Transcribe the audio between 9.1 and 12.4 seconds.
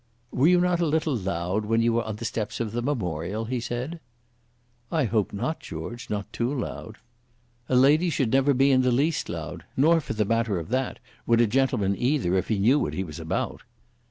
loud, nor for the matter of that would a gentleman either